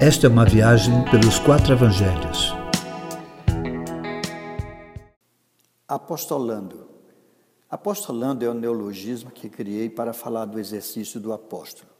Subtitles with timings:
[0.00, 2.54] Esta é uma viagem pelos quatro evangelhos.
[5.88, 6.88] Apostolando.
[7.68, 11.90] Apostolando é o neologismo que criei para falar do exercício do apóstolo,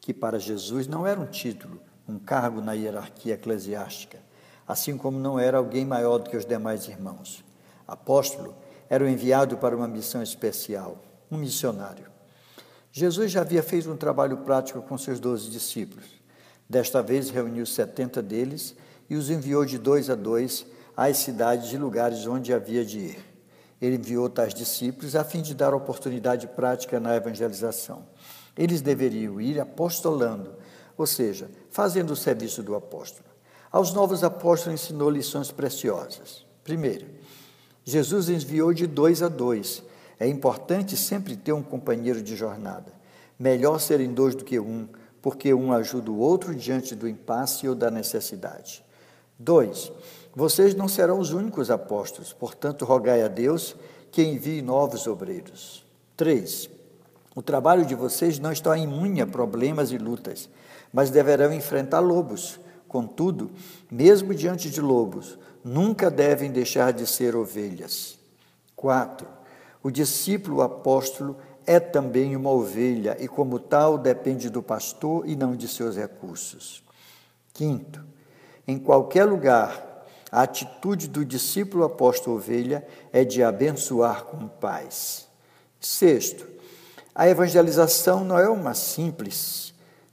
[0.00, 4.20] que para Jesus não era um título, um cargo na hierarquia eclesiástica,
[4.64, 7.44] assim como não era alguém maior do que os demais irmãos.
[7.88, 8.54] Apóstolo
[8.88, 12.06] era o enviado para uma missão especial, um missionário.
[12.92, 16.21] Jesus já havia feito um trabalho prático com seus doze discípulos.
[16.72, 18.74] Desta vez reuniu setenta deles
[19.10, 20.64] e os enviou de dois a dois
[20.96, 23.18] às cidades e lugares onde havia de ir.
[23.78, 28.06] Ele enviou tais discípulos a fim de dar oportunidade prática na evangelização.
[28.56, 30.54] Eles deveriam ir apostolando,
[30.96, 33.28] ou seja, fazendo o serviço do apóstolo.
[33.70, 36.46] Aos novos apóstolos ensinou lições preciosas.
[36.64, 37.04] Primeiro,
[37.84, 39.82] Jesus enviou de dois a dois
[40.18, 42.94] é importante sempre ter um companheiro de jornada.
[43.38, 44.88] Melhor serem dois do que um,
[45.22, 48.84] porque um ajuda o outro diante do impasse ou da necessidade.
[49.38, 49.90] Dois,
[50.34, 53.76] vocês não serão os únicos apóstolos, portanto, rogai a Deus
[54.10, 55.84] que envie novos obreiros.
[56.16, 56.68] Três,
[57.34, 60.50] o trabalho de vocês não está imune a problemas e lutas,
[60.92, 62.60] mas deverão enfrentar lobos.
[62.86, 63.50] Contudo,
[63.90, 68.18] mesmo diante de lobos, nunca devem deixar de ser ovelhas.
[68.76, 69.26] Quatro,
[69.82, 75.54] o discípulo apóstolo é também uma ovelha e, como tal, depende do pastor e não
[75.54, 76.82] de seus recursos.
[77.52, 78.04] Quinto,
[78.66, 85.28] em qualquer lugar, a atitude do discípulo apóstolo ovelha é de abençoar com paz.
[85.80, 86.46] Sexto,
[87.14, 89.72] a evangelização não é uma simples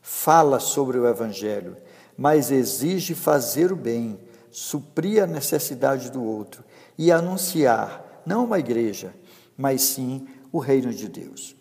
[0.09, 1.77] fala sobre o evangelho,
[2.17, 4.19] mas exige fazer o bem,
[4.51, 6.63] suprir a necessidade do outro
[6.97, 9.13] e anunciar, não uma igreja,
[9.55, 11.55] mas sim o reino de Deus.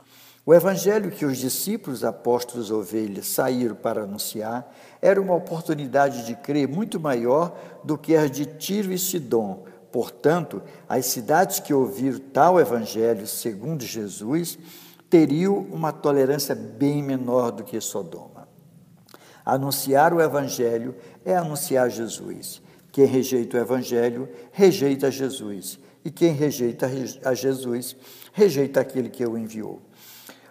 [0.49, 6.67] O evangelho que os discípulos, apóstolos, ovelhas saíram para anunciar era uma oportunidade de crer
[6.67, 9.67] muito maior do que as de Tiro e Sidom.
[9.93, 14.59] Portanto, as cidades que ouviram tal evangelho, segundo Jesus,
[15.11, 18.49] teriam uma tolerância bem menor do que Sodoma.
[19.45, 20.95] Anunciar o evangelho
[21.27, 22.63] é anunciar Jesus.
[22.91, 26.91] Quem rejeita o evangelho, rejeita Jesus e quem rejeita
[27.23, 27.95] a Jesus,
[28.33, 29.83] rejeita aquele que o enviou.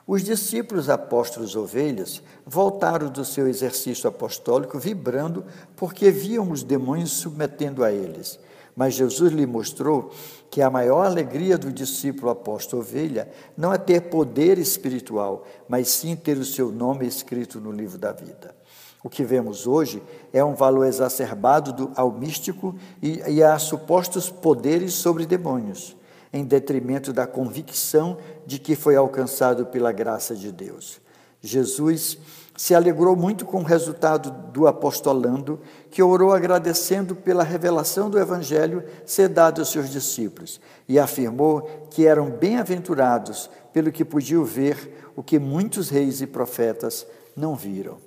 [0.06, 5.44] Os discípulos apóstolos ovelhas voltaram do seu exercício apostólico vibrando
[5.76, 8.40] porque viam os demônios submetendo a eles.
[8.78, 10.12] Mas Jesus lhe mostrou
[10.52, 13.28] que a maior alegria do discípulo apóstolo ovelha
[13.58, 18.12] não é ter poder espiritual, mas sim ter o seu nome escrito no livro da
[18.12, 18.56] vida.
[19.04, 24.30] O que vemos hoje é um valor exacerbado do, ao místico e, e a supostos
[24.30, 25.98] poderes sobre demônios,
[26.32, 31.02] em detrimento da convicção de que foi alcançado pela graça de Deus.
[31.42, 32.18] Jesus
[32.58, 35.60] se alegrou muito com o resultado do apostolando,
[35.92, 40.60] que orou agradecendo pela revelação do Evangelho ser dado aos seus discípulos,
[40.90, 47.06] e afirmou que eram bem-aventurados pelo que podiam ver o que muitos reis e profetas
[47.36, 47.98] não viram.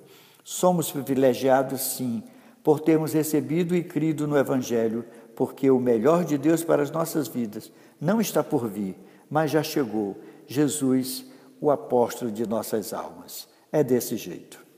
[0.43, 2.21] Somos privilegiados, sim,
[2.61, 7.29] por termos recebido e crido no Evangelho, porque o melhor de Deus para as nossas
[7.29, 7.71] vidas
[8.01, 8.97] não está por vir,
[9.29, 10.17] mas já chegou.
[10.45, 11.25] Jesus,
[11.61, 13.47] o apóstolo de nossas almas.
[13.71, 14.70] É desse jeito.